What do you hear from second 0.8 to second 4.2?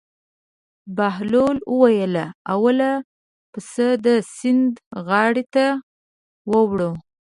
بهلول وویل: اول پسه د